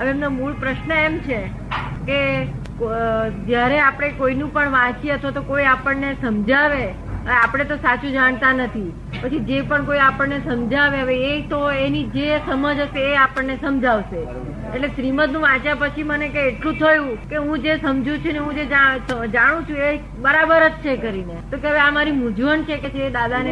હવે 0.00 0.10
એમનો 0.14 0.30
મૂળ 0.38 0.54
પ્રશ્ન 0.62 0.92
એમ 0.96 1.20
છે 1.28 1.40
કે 2.08 2.18
જ્યારે 3.48 3.78
આપણે 3.80 4.10
કોઈનું 4.18 4.52
પણ 4.52 4.74
વાંચીએ 4.74 5.14
અથવા 5.14 5.36
તો 5.38 5.42
કોઈ 5.48 5.66
આપણને 5.72 6.10
સમજાવે 6.22 6.84
આપણે 7.38 7.64
તો 7.70 7.76
સાચું 7.76 8.12
જાણતા 8.12 8.52
નથી. 8.52 8.90
પછી 9.22 9.40
જે 9.48 9.56
પણ 9.62 9.82
કોઈ 9.88 9.98
આપણને 10.04 10.38
સમજાવે, 10.44 10.96
હવે 11.00 11.16
એ 11.24 11.32
તો 11.50 11.58
એની 11.80 12.04
જે 12.14 12.28
સમજ 12.46 12.78
હશે 12.84 13.02
એ 13.08 13.12
આપણને 13.24 13.56
સમજાવશે. 13.64 14.22
એટલે 14.74 14.88
શ્રીમદનું 14.88 15.42
વાંચ્યા 15.42 15.80
પછી 15.82 16.06
મને 16.10 16.28
કે 16.36 16.44
એટલું 16.50 16.78
થયું 16.78 17.10
કે 17.30 17.42
હું 17.48 17.66
જે 17.66 17.74
સમજુ 17.84 18.16
છું 18.24 18.32
ને 18.32 18.44
હું 18.46 18.54
જે 18.54 18.64
જાણું 19.34 19.66
છું 19.68 19.78
એ 19.88 19.92
બરાબર 20.24 20.60
જ 20.62 20.70
છે 20.84 20.94
કરીને. 21.02 21.36
તો 21.50 21.58
કે 21.62 21.68
હવે 21.70 21.80
આ 21.84 21.90
મારી 21.96 22.16
મૂંઝવણ 22.20 22.64
છે 22.68 22.76
કે 22.84 22.90
જે 22.96 23.10
દાદાને? 23.16 23.50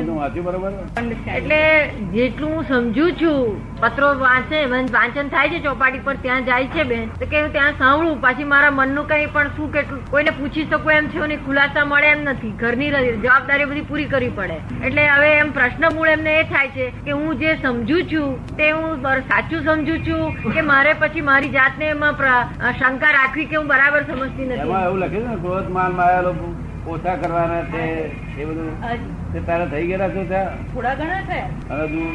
એટલે 1.38 1.60
જેટલું 2.14 2.54
હું 2.54 2.64
સમજુ 2.70 3.06
છું 3.20 3.60
પત્રો 3.82 4.08
વાંચે 4.22 4.56
વાંચન 4.96 5.30
થાય 5.34 5.52
છે 5.54 5.60
ચોપાટી 5.66 6.04
પર 6.08 6.16
ત્યાં 6.26 6.48
જાય 6.50 6.68
છે 6.74 6.84
બેન. 6.90 7.06
તો 7.20 7.30
કે 7.32 7.42
ત્યાં 7.56 7.78
સાંભળું 7.82 8.20
પાછી 8.26 8.48
મારા 8.54 8.74
મનનું 8.80 9.08
કઈ 9.12 9.26
પણ 9.36 9.54
શું 9.56 9.72
કેટલું 9.76 10.02
કોઈને 10.12 10.32
પૂછી 10.40 10.66
શકું 10.70 10.92
એમ 10.98 11.10
છે 11.14 11.30
ને 11.32 11.38
ખુલાસા 11.46 11.86
મળે 11.92 12.08
એમ 12.12 12.22
નથી. 12.28 12.52
ઘરની 12.64 12.90
જવાબદારી 13.24 13.68
બધી 13.72 13.86
પૂરી 13.92 14.08
કરવી 14.14 14.34
પડે. 14.40 14.58
એટલે 14.86 15.02
હવે 15.14 15.30
એમ 15.38 15.54
પ્રશ્ન 15.58 15.88
મૂળ 15.96 16.12
એમને 16.16 16.36
એ 16.40 16.44
થાય 16.52 16.74
છે 16.76 16.90
કે 17.08 17.18
હું 17.22 17.42
જે 17.44 17.56
સમજુ 17.64 17.98
છું 18.12 18.54
તે 18.60 18.70
હું 18.70 19.08
સાચું 19.32 19.66
સમજુ 19.70 19.98
છું 20.06 20.54
કે 20.58 20.66
મારે 20.70 20.92
પછી 21.02 21.26
મારી 21.32 21.54
જાતને 21.58 21.86
એમાં 21.94 22.14
શંકા 22.78 23.12
રાખવી 23.18 23.48
કે 23.52 23.60
હું 23.60 23.68
બરાબર 23.74 24.02
સમજતી 24.12 24.46
નથી? 24.46 24.62
એવું 24.86 24.98
લખ્યું 25.04 25.28
છે 25.28 25.34
ને 25.34 25.42
ક્રોધ 25.44 25.68
માન 25.78 26.00
માયા 26.00 26.26
લોભ. 26.28 26.46
ઓછા 26.88 27.16
કરવાના 27.16 27.64
છે 27.72 27.82
એ 28.38 28.44
બધું? 28.44 28.70
તે 29.32 29.38
તારા 29.46 29.68
થઈ 29.72 29.86
ગયેલા 29.88 30.10
શું 30.14 30.26
ત્યાં? 30.28 30.58
થોડા 30.74 30.94
ઘણા 30.94 31.22
થયા. 31.28 31.86
તું 31.86 32.06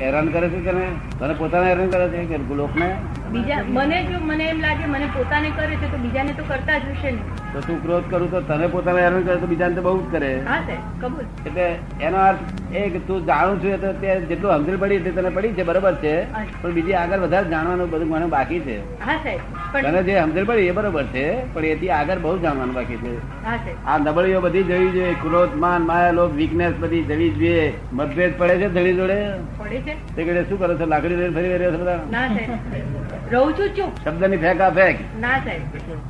હેરાન 0.00 0.28
કરે 0.28 0.48
છે 0.48 0.60
તને 0.66 0.86
તને 1.18 1.34
પોતાને 1.34 1.66
હેરાન 1.70 1.90
કરે 1.90 2.06
છે 2.10 2.24
કે 2.30 2.38
લોકને 2.54 2.88
બીજા 3.34 3.62
મને 3.68 3.98
જો 4.10 4.18
મને 4.20 4.44
એમ 4.48 4.60
લાગે 4.60 4.84
મને 4.86 5.06
પોતાને 5.14 5.48
કરે 5.56 5.76
છે 5.82 5.88
તો 5.92 5.98
બીજાને 5.98 6.32
તો 6.38 6.44
કરતા 6.44 6.78
જ 6.78 6.94
હશે 6.94 7.10
ને. 7.10 7.22
તો 7.52 7.60
તું 7.60 7.82
ક્રોધ 7.82 8.08
કરું 8.10 8.30
તો 8.30 8.40
તને 8.42 8.66
પોતાને 8.68 9.00
હેરાન 9.00 9.22
કરે 9.22 9.36
તો 9.36 9.46
બીજાને 9.46 9.74
તો 9.74 9.82
બહુ 9.82 9.94
જ 10.02 10.10
કરે. 10.14 10.30
હા 10.46 10.78
કબૂલ. 11.00 11.26
એટલે 11.46 11.66
એનો 12.00 12.18
અર્થ 12.18 12.42
એ 12.72 12.84
કે 12.90 13.00
તું 13.06 13.26
જાણું 13.26 13.60
છું 13.62 13.72
એ 13.72 13.78
તો 13.78 13.92
તે 14.02 14.14
જેટલું 14.30 14.54
સમજણ 14.56 14.78
પડી 14.78 14.98
તે 14.98 15.10
તને 15.10 15.30
પડી 15.30 15.54
છે 15.54 15.62
બરોબર 15.62 15.94
છે? 15.94 16.14
પણ 16.62 16.72
બીજી 16.72 16.92
આગળ 16.94 17.18
વધારે 17.18 17.48
જાણવાનું 17.48 17.90
બધું 17.90 18.08
મને 18.08 18.26
બાકી 18.26 18.60
છે. 18.60 18.76
હા 19.00 19.18
સાહેબ 19.24 19.40
તને 19.72 20.02
જે 20.02 20.18
સમજણ 20.20 20.44
પડી 20.44 20.68
એ 20.68 20.70
બરોબર 20.70 21.04
છે 21.06 21.26
પણ 21.54 21.64
એથી 21.64 21.90
આગળ 21.90 22.18
બહુ 22.18 22.36
જાણવાનું 22.38 22.74
બાકી 22.74 22.96
છે. 22.96 23.14
હા 23.44 23.56
સાહેબ. 23.56 23.76
આ 23.86 23.98
નબળીઓ 23.98 24.40
બધી 24.40 24.62
જવી 24.62 24.90
જોઈએ 24.90 25.14
ક્રોધ 25.14 25.54
માન 25.56 25.82
માયા 25.82 26.10
લોભ 26.10 26.34
વીકનેસ 26.34 26.74
બધી 26.80 27.02
જવી 27.02 27.30
જોઈએ. 27.30 27.66
મતભેદ 27.92 28.38
પડે 28.38 28.56
છે 28.56 28.68
ધડી 28.68 28.94
જોડે? 28.94 29.18
પડે 29.58 29.82
છે. 29.82 29.96
તે 30.16 30.44
શું 30.48 30.58
કરો 30.58 30.78
છો? 30.78 30.86
લાકડી 30.86 31.16
લઈને 31.16 31.34
ફરી 31.34 31.52
રહ્યા 31.54 31.70
છો 31.70 31.78
બધા? 31.78 32.00
ના 32.10 32.26
સાહેબ 32.28 33.23
રહું 33.32 33.52
છું 33.58 33.68
ચૂપ. 33.76 33.92
શબ્દની 34.04 34.38
ફેંકા 34.44 34.70
ફેંક 34.78 34.98
ના 35.20 35.36
સાહેબ. 35.44 35.62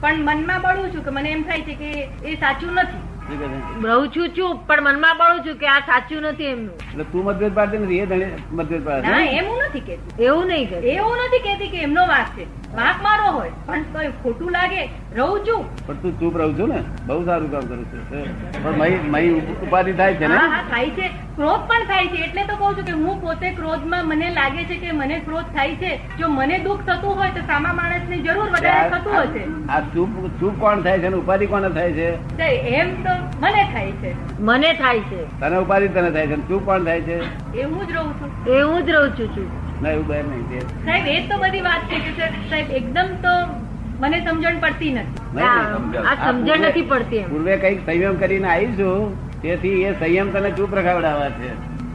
પણ 0.03 0.23
મનમાં 0.29 0.63
બળું 0.65 0.93
છું 0.95 1.05
કે 1.09 1.11
મને 1.19 1.31
એમ 1.39 1.43
થાય 1.51 1.63
છે 1.69 1.75
કે 1.83 1.91
એ 2.31 2.37
સાચું 2.45 2.73
નથી? 2.85 3.03
રહું 3.85 4.09
છું 4.15 4.33
ચૂપ 4.39 4.57
પણ 4.69 4.83
મનમાં 4.89 5.15
બળું 5.21 5.41
છું 5.45 5.57
કે 5.63 5.67
આ 5.75 5.79
સાચું 5.91 6.27
નથી 6.31 6.51
એમનું. 6.55 6.75
એટલે 6.91 7.05
તું 7.13 7.25
મતભેદ 7.29 7.55
પાડતી 7.59 7.81
નથી 7.85 8.01
એ 8.03 8.07
ધણી 8.11 8.33
મતભેદ 8.59 8.85
પાડે 8.89 9.09
ના. 9.09 9.23
એમ? 9.39 9.47
હું 9.53 9.63
નથી 9.69 9.85
કેતી 9.89 10.27
એવું 10.27 10.47
નહીં 10.53 10.69
કે 10.69 10.77
એવું 10.97 11.17
નથી 11.27 11.43
કેતી 11.47 11.71
કે 11.75 11.83
એમનો 11.89 12.07
વાંક 12.13 12.29
છે. 12.39 12.45
વાંક 12.79 12.99
મારો 13.07 13.27
હોય 13.39 13.53
પણ 13.67 13.85
કઈ 13.95 14.11
ખોટું 14.23 14.51
લાગે 14.59 14.81
રહું 15.17 15.45
છું. 15.49 15.63
પણ 15.87 16.03
તું 16.03 16.19
ચૂપ 16.21 16.37
રહું 16.43 16.57
છું 16.59 16.69
ને? 16.75 16.81
બહુ 17.07 17.21
સારું 17.31 17.51
કામ 17.55 17.65
કરું 17.71 17.87
છું 17.91 18.03
પણ 18.65 19.11
મય 19.15 19.23
ઉપાધિ 19.69 19.93
થાય 20.03 20.15
છે 20.23 20.27
ને? 20.27 20.35
હા 20.35 20.49
હા 20.57 20.65
થાય 20.75 20.91
છે. 20.99 21.07
ક્રોધ 21.37 21.63
પણ 21.69 21.87
થાય 21.91 22.11
છે. 22.13 22.19
એટલે 22.27 22.43
તો 22.49 22.57
કહું 22.59 22.77
છું 22.79 22.85
કે 22.89 22.95
હું 22.99 23.21
પોતે 23.23 23.47
ક્રોધમાં 23.59 24.11
મને 24.11 24.29
લાગે 24.39 24.61
છે 24.71 24.77
કે 24.83 24.93
મને 24.99 25.17
ક્રોધ 25.27 25.49
થાય 25.57 25.79
છે. 25.83 25.91
જો 26.21 26.29
મને 26.35 26.59
દુઃખ 26.67 26.85
થતું 26.91 27.19
હોય 27.21 27.31
તો 27.39 27.43
સામા 27.49 27.75
માણસને 27.81 28.17
જરૂર 28.27 28.47
વધારે 28.55 28.93
થતું 28.95 29.17
હશે. 29.23 29.43
આ 29.77 29.81
ચૂપ 29.97 30.21
ચૂપ 30.43 30.61
કોણ 30.65 30.85
થાય 30.87 31.03
છે 31.05 31.11
અને 31.11 31.19
ઉપાધિ 31.23 31.51
કોને 31.55 31.69
થાય 31.81 31.93
છે? 31.99 32.09
એમ 32.83 32.95
તો 33.09 33.17
મને 33.43 33.67
થાય 33.75 33.93
છે. 34.05 34.15
મને 34.53 34.71
થાય 34.85 35.03
છે. 35.11 35.27
તને 35.43 35.61
ઉપાધિ 35.67 35.93
તને 35.99 36.15
થાય 36.17 36.33
છે 36.33 36.41
ચૂપ 36.53 36.65
કોણ 36.71 36.89
થાય 36.89 37.03
છે? 37.11 37.19
એ 37.59 37.69
હું 37.75 37.83
જ 37.89 37.91
રહું 37.99 38.15
છું. 38.23 38.31
એ 38.55 38.63
હું 38.63 38.87
જ 38.87 38.97
રહું 38.97 39.11
છું 39.35 39.53
ના 39.83 39.93
એવું 39.99 40.33
નહીં 40.33 40.73
સાહેબ 40.87 41.13
એ 41.17 41.21
તો 41.31 41.43
બધી 41.45 41.65
વાત 41.69 41.83
છે 41.93 42.03
કે 42.07 42.13
સાહેબ 42.51 42.75
એકદમ 42.81 43.15
તો 43.27 43.35
મને 44.03 44.19
સમજણ 44.27 44.57
પડતી 44.63 44.93
નથી. 45.01 45.45
આ 45.45 46.15
સમજણ 46.25 46.67
નથી 46.71 46.89
પડતી 46.95 47.29
પૂર્વે 47.37 47.55
કંઈક 47.65 47.87
સંયમ 47.87 48.17
કરીને 48.25 48.49
આવીશું. 48.55 49.15
તેથી 49.45 49.79
એ 49.87 49.95
સંયમ 50.03 50.29
તને 50.35 50.51
ચૂપ 50.59 50.73
રખાવડાવા 50.81 51.31
છે. 51.39 51.51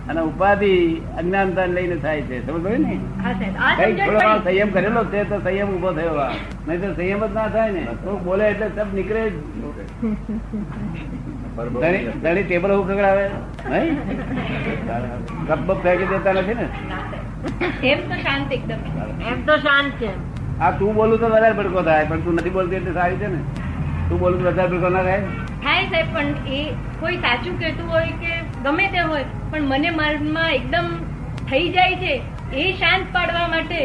અને 0.09 0.21
ઉપાધિ 0.29 0.71
અજ્ઞાનતા 1.19 1.65
લઈને 1.75 1.97
થાય 2.03 2.21
છે. 2.29 2.37
સમજ 2.45 2.65
ને? 2.85 2.93
હા 3.23 3.33
સાહેબ. 3.39 3.55
આ 3.65 3.71
કંઈક 3.79 3.99
સમજણ 3.99 4.17
થોડો 4.19 4.37
સંયમ 4.45 4.69
કરેલો 4.75 5.01
છે 5.13 5.19
તો 5.31 5.37
સંયમ 5.45 5.67
ઊભો 5.75 5.91
થયો 5.97 6.15
આ. 6.25 6.29
નહીં 6.67 6.79
તો 6.83 6.89
સંયમ 6.99 7.21
જ 7.25 7.29
ના 7.37 7.47
થાય 7.55 7.71
ને. 7.77 7.83
તો 8.03 8.11
બોલે 8.27 8.45
એટલે 8.51 8.67
સબ 8.69 8.89
નીકળે 8.99 9.23
જ. 9.29 9.35
ધણી 12.23 12.45
ટેબલ 12.49 12.71
હું 12.75 12.85
ખગડાવે? 12.89 13.25
નહીં? 13.71 13.93
કપ 15.47 15.59
બપ 15.67 15.79
ફેંકી 15.83 16.09
દેતા 16.13 16.35
નથી 16.39 16.57
ને? 16.61 16.67
એમ 17.91 17.99
તો 18.09 18.15
શાંત 18.25 18.49
એકદમ. 18.57 18.81
એમ 19.33 19.39
તો 19.51 19.57
શાંત 19.67 19.91
છે. 20.03 20.11
આ 20.61 20.71
તું 20.79 20.91
બોલું 21.01 21.17
તો 21.19 21.27
વધારે 21.35 21.55
ભડકો 21.59 21.81
થાય 21.91 22.09
પણ 22.13 22.25
તું 22.27 22.33
નથી 22.41 22.55
બોલતી 22.57 22.81
એટલે 22.81 22.93
સારી 22.99 23.21
છે 23.23 23.27
ને. 23.35 23.39
તું 24.09 24.17
બોલું 24.25 24.43
તો 24.43 24.49
વધારે 24.49 24.69
ભડકો 24.73 24.89
ના 24.97 25.05
થાય. 25.09 25.21
થાય 25.63 25.85
સાહેબ 25.93 26.11
પણ 26.15 26.51
એ 26.57 26.63
કોઈ 26.99 27.21
સાચું 27.27 27.61
કહેતું 27.61 27.87
હોય 27.93 28.17
કે 28.23 28.33
ગમે 28.65 28.85
તે 28.97 29.05
હોય 29.11 29.23
પણ 29.51 29.71
મને 29.71 29.89
મનમાં 29.91 30.51
એકદમ 30.57 30.91
થઈ 31.51 31.71
જાય 31.77 31.97
છે 32.03 32.13
એ 32.63 32.67
શાંત 32.81 33.09
પાડવા 33.15 33.47
માટે. 33.55 33.81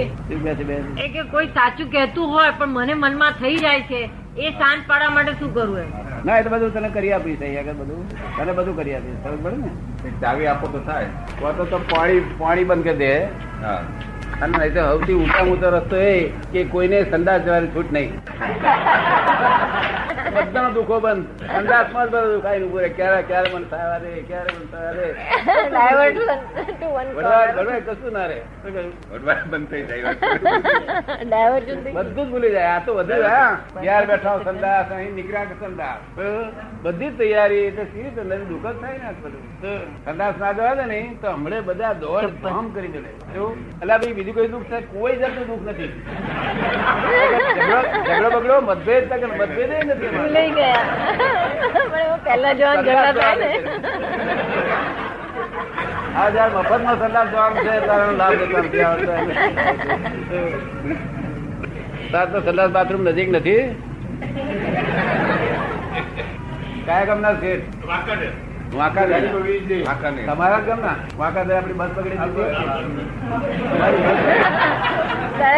એ 1.05 1.09
કે 1.15 1.23
કોઈ 1.33 1.49
સાચું 1.59 1.91
કહેતું 1.97 2.37
હોય 2.37 2.53
પણ 2.61 2.77
મને 2.79 2.95
મનમાં 2.95 3.35
થઈ 3.43 3.57
જાય 3.67 3.83
છે 3.91 4.01
એ 4.37 4.53
શાંત 4.61 4.87
પાડવા 4.89 5.11
માટે 5.19 5.33
શું 5.43 5.53
કરવું 5.59 5.81
એમ? 5.85 5.91
ના 6.25 6.39
એ 6.41 6.47
તો 6.47 6.55
બધું 6.55 6.73
તને 6.79 6.91
કરી 6.97 7.13
આપીશ 7.19 7.45
અહીંયા 7.49 7.77
બધું. 7.83 8.03
તને 8.39 8.53
બધું 8.61 8.77
કરી 8.81 8.95
આપીશ. 8.95 9.21
સમજ 9.25 9.39
પડે 9.45 9.59
ને? 9.59 10.17
ચાવી 10.25 10.51
આપો 10.55 10.73
તો 10.75 10.83
થાય. 10.89 11.09
તો 11.39 11.53
તો 11.61 11.71
તો 11.75 11.79
પાણી 11.93 12.25
પાણી 12.43 12.65
બંધ 12.65 12.85
કરી 12.85 12.99
દે. 12.99 13.13
હા. 13.63 13.79
અને 14.41 14.59
નહીં 14.59 14.75
તો 14.79 14.87
સૌથી 14.91 15.19
ઊંચા 15.21 15.45
ઊંચો 15.51 15.75
રસ્તો 15.77 16.03
એ 16.09 16.17
કે 16.53 16.65
કોઈને 16.75 16.99
સંદાસ 17.11 17.47
જવાની 17.49 17.73
છૂટ 17.77 17.93
નહીં. 17.93 18.11
બધા 20.37 20.71
દુઃખો 20.71 21.01
બંધ. 21.01 21.27
અંદાજમાં 21.57 22.05
જ 22.05 22.07
બધું 22.11 22.33
દુખાય 22.33 22.65
ઉભું 22.65 22.91
ક્યારે 22.97 23.23
ક્યારે 23.23 23.55
મન 23.55 23.65
થયા 23.65 23.99
રે 23.99 24.23
ક્યારે 24.29 24.51
મન 24.55 24.67
થયા 24.73 24.93
રે 24.93 25.15
કશું 27.81 28.13
ના 28.13 28.27
રે 28.27 28.43
બંધ 29.45 29.69
થઈ 29.71 29.85
જાય 29.85 30.15
બધું 31.95 32.17
જ 32.17 32.25
ભૂલી 32.31 32.51
જાય. 32.51 32.71
આ 32.71 32.81
તો 32.81 32.95
બધું 32.95 33.27
હા. 33.27 33.59
ક્યારે 33.81 34.07
બેઠા 34.07 34.41
સંદાસ 34.45 34.91
અહીં 34.91 35.15
નીકળ્યા 35.15 35.45
કે 35.45 35.55
સંદાસ. 35.61 35.99
બધી 36.85 37.11
તૈયારી 37.19 37.67
એટલે 37.67 37.85
સી 37.85 38.03
રીતે? 38.03 38.25
નથી 38.25 38.45
દુઃખ 38.45 38.67
જ 38.67 38.81
થાય 38.81 38.99
ને 38.99 39.05
આજ 39.05 39.17
બધું. 39.23 39.43
સંદાસ 40.05 40.37
ના 40.39 40.53
જવા 40.53 40.75
દે 40.75 40.85
ને 40.85 41.17
તો 41.23 41.31
હમણે 41.31 41.63
બધા 41.63 41.97
દોડ 41.97 42.31
ધામ 42.43 42.71
કરી 42.71 42.89
દે. 42.89 42.99
એવું? 43.35 43.59
એટલે 43.75 43.95
ભાઈ 43.95 44.15
બીજું 44.15 44.35
કોઈ 44.35 44.49
દુઃખ 44.49 44.69
થાય 44.71 44.87
કોઈ 44.93 45.17
જાતનું 45.17 45.47
દુઃખ 45.47 45.67
નથી. 45.67 45.91
ઝઘડો 48.07 48.29
બગડો 48.37 48.61
મતભેદ 48.63 49.09
તક 49.11 49.23
મતભેદ 49.33 49.71
નથી 49.71 50.07
એમાં. 50.07 50.24
ભૂલાઈ 50.25 50.53
ગયા. 50.59 50.85
પણ 51.93 52.21
પહેલા 52.27 52.55
જવાન 52.61 52.79
ઝઘડા 52.87 53.15
થાય 53.19 53.37
ને 53.43 53.49
આ 56.21 56.27
જયારે 56.35 56.53
મફતમાં 56.57 56.97
સંદાસ 57.01 57.29
જવાનું 57.33 57.61
છે 57.67 57.75
તારો 57.89 58.07
લાભ 58.21 58.41
તાર 62.13 62.27
તો 62.33 62.39
સંદાસ 62.47 62.71
બાથરૂમ 62.79 63.03
નજીક 63.09 63.29
નથી? 63.37 63.63
કયા 66.87 67.05
ગામના 67.11 67.35
છે 67.45 67.53
વાંકાનેર. 67.53 67.85
વાંકાનેર. 67.91 68.33
તમારા 70.27 70.61
જ 70.61 70.67
ગામના? 70.69 70.97
વાંકાનેર 71.19 71.57
આપડી 71.57 71.79
બસ 71.81 71.91
પકડી 71.97 72.19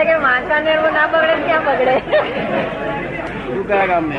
કે 0.06 0.15
વાંકાનેર 0.25 0.78
ના 0.88 1.06
બગડે 1.12 1.34
ક્યાં 1.44 1.65
બગડે 1.69 1.94
તું 3.46 3.64
કયા 3.69 3.87
ગામને? 3.87 4.19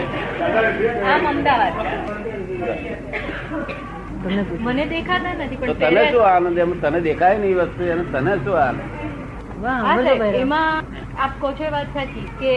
આમ 1.08 1.24
અમદાવાદ. 1.28 1.74
મને 4.66 4.84
દેખાતા 4.88 5.34
નથી 5.36 5.60
તો 5.62 5.74
તને 5.76 6.02
શું 6.12 6.26
આનંદ? 6.26 6.58
એમ 6.58 6.72
તને 6.82 7.00
દેખાય 7.02 7.38
નહીં 7.40 7.58
વસ્તુ 7.62 7.82
એને 7.94 8.04
તને 8.14 8.34
શું 8.44 8.58
આનંદ? 8.60 8.82
એમાં 10.36 10.76
આપ 11.26 11.34
કહો 11.42 11.52
છો 11.60 11.66
એ 11.70 11.72
વાત 11.76 11.98
સાચી 11.98 12.26
કે 12.42 12.54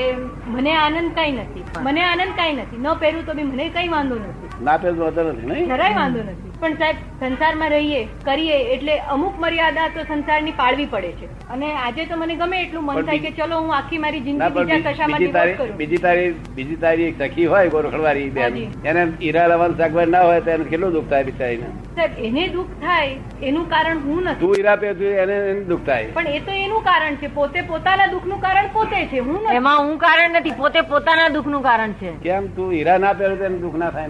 મને 0.55 0.73
આનંદ 0.83 1.11
કઈ 1.19 1.33
નથી. 1.33 1.65
મને 1.89 2.03
આનંદ 2.11 2.33
કઈ 2.41 2.53
નથી. 2.57 2.81
ન 2.85 2.89
પહેરું 3.03 3.27
તો 3.29 3.37
બી 3.41 3.49
મને 3.51 3.67
કઈ 3.77 3.89
વાંધો 3.97 4.19
નથી. 4.23 4.51
ના 4.69 4.79
પહેરું 4.85 5.03
વાંધો 5.05 5.27
નથી 5.33 5.67
જરાય 5.73 5.99
વાંધો 6.01 6.25
નથી. 6.27 6.53
પણ 6.63 6.77
સાહેબ 6.81 6.97
સંસારમાં 7.21 7.71
રહીએ 7.75 8.01
કરીએ 8.29 8.59
એટલે 8.75 8.95
અમુક 9.15 9.39
મર્યાદા 9.45 9.89
તો 9.95 10.05
સંસારની 10.11 10.57
પાળવી 10.61 10.89
પડે 10.95 11.13
છે. 11.21 11.29
અને 11.55 11.67
આજે 11.85 12.03
તો 12.11 12.19
મને 12.23 12.37
ગમે 12.43 12.57
એટલું 12.65 12.85
મન 12.89 13.09
થાય 13.11 13.25
કે 13.27 13.33
ચલો 13.39 13.61
હું 13.63 13.73
આખી 13.79 14.03
મારી 14.05 14.23
જિંદગી 14.27 14.51
બીજા 14.59 14.81
કશામાં 14.89 15.23
બીજી 15.25 15.37
તારીખ 15.39 15.63
કરું. 15.63 15.77
બીજી 15.83 16.03
તારી 16.07 16.29
બીજી 16.59 16.81
તારી 16.85 17.09
એક 17.13 17.23
સખી 17.23 17.49
હોય 17.55 17.73
ગોરખડવારી 17.77 18.29
બેન. 18.37 18.61
એને 18.93 19.03
ઈરા 19.29 19.47
લાવવાનું 19.55 19.79
સગવડ 19.81 20.15
ના 20.17 20.25
હોય 20.31 20.45
તો 20.49 20.55
એને 20.57 20.69
કેટલું 20.75 20.95
દુઃખ 20.99 21.11
થાય 21.15 21.31
બિચારીને? 21.31 21.73
સાહેબ 21.97 22.21
એને 22.29 22.45
દુઃખ 22.59 22.77
થાય 22.85 23.49
એનું 23.53 23.67
કારણ 23.75 24.05
હું 24.07 24.23
નથી. 24.27 24.41
તું 24.45 24.55
ઈરા 24.61 24.77
પે 24.85 24.93
એને 25.25 25.37
એને 25.55 25.65
દુઃખ 25.73 25.87
થાય. 25.91 26.13
પણ 26.21 26.37
એ 26.37 26.45
તો 26.51 26.61
એનું 26.67 26.87
કારણ 26.91 27.21
છે. 27.25 27.33
પોતે 27.41 27.61
પોતાના 27.73 28.11
દુઃખનું 28.15 28.41
કારણ 28.51 28.69
પોતે 28.75 28.99
છે 29.11 29.19
હું 29.27 29.43
એમાં 29.55 29.79
હું 29.81 29.97
કારણ 30.05 30.37
નથી 30.39 30.55
પોતે 30.61 30.81
પોતાના 30.91 31.29
દુઃખનું 31.35 31.63
કારણ 31.67 31.93
છે. 32.01 32.11
કેમ 32.25 32.45
તું 32.57 32.69
હીરા 32.75 32.99
ના 33.05 33.13
પહેરો 33.19 33.35
તો 33.43 33.51
દુઃખ 33.63 33.79
ના 33.83 33.91
થાય 33.91 34.09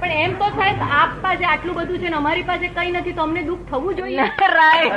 પણ 0.00 0.14
એમ 0.24 0.32
તો 0.40 0.46
સાહેબ 0.56 0.78
આપ 0.98 1.12
પાસે 1.22 1.44
આટલું 1.46 1.74
બધું 1.78 1.98
છે 2.02 2.08
ને 2.10 2.18
અમારી 2.20 2.46
પાસે 2.50 2.66
કઈ 2.76 2.90
નથી 2.92 3.14
તો 3.14 3.22
અમને 3.22 3.42
દુઃખ 3.44 3.64
થવું 3.70 3.92
જોઈએ. 3.96 4.26
રાઈટ 4.54 4.94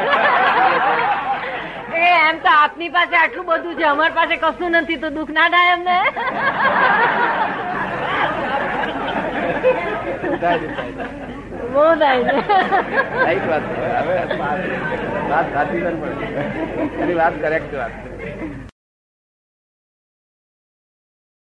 એ 1.96 2.04
એમ 2.20 2.38
તો 2.46 2.50
આપની 2.56 2.92
પાસે 2.92 3.16
આટલું 3.18 3.46
બધું 3.48 3.76
છે 3.80 3.86
અમારી 3.92 4.18
પાસે 4.20 4.36
કશું 4.38 4.78
નથી 4.82 5.00
તો 5.04 5.10
દુઃખ 5.18 5.32
ના 5.32 5.48
થાય 5.50 5.74
અમને. 5.78 5.98
બહુ 11.74 11.86
થાય 12.00 12.22
વાત. 13.48 13.64
વાત 15.30 15.48
સાચી 15.54 15.82
વાત 17.16 17.36
કરેક્ટ 17.42 17.74
વાત 17.76 17.94